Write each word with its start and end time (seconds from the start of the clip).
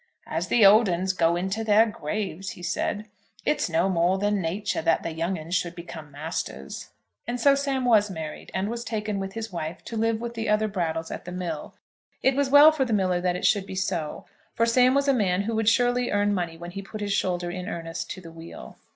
"As 0.25 0.47
the 0.47 0.65
old 0.65 0.89
'uns 0.89 1.13
go 1.13 1.35
into 1.35 1.63
their 1.63 1.85
graves," 1.85 2.53
he 2.53 2.63
said, 2.63 3.05
"it's 3.45 3.69
no 3.69 3.87
more 3.87 4.17
than 4.17 4.41
nature 4.41 4.81
that 4.81 5.03
the 5.03 5.11
young 5.11 5.37
'uns 5.37 5.53
should 5.53 5.75
become 5.75 6.09
masters." 6.11 6.89
And 7.27 7.39
so 7.39 7.53
Sam 7.53 7.85
was 7.85 8.09
married, 8.09 8.49
and 8.55 8.67
was 8.67 8.83
taken, 8.83 9.19
with 9.19 9.33
his 9.33 9.51
wife, 9.53 9.85
to 9.85 9.95
live 9.95 10.19
with 10.19 10.33
the 10.33 10.49
other 10.49 10.67
Brattles 10.67 11.11
at 11.11 11.25
the 11.25 11.31
mill. 11.31 11.75
It 12.23 12.35
was 12.35 12.49
well 12.49 12.71
for 12.71 12.83
the 12.83 12.93
miller 12.93 13.21
that 13.21 13.35
it 13.35 13.45
should 13.45 13.67
be 13.67 13.75
so, 13.75 14.25
for 14.55 14.65
Sam 14.65 14.95
was 14.95 15.07
a 15.07 15.13
man 15.13 15.43
who 15.43 15.53
would 15.55 15.69
surely 15.69 16.09
earn 16.09 16.33
money 16.33 16.57
when 16.57 16.71
he 16.71 16.81
put 16.81 17.01
his 17.01 17.13
shoulder 17.13 17.51
in 17.51 17.69
earnest 17.69 18.09
to 18.09 18.21
the 18.21 18.31
wheel. 18.31 18.77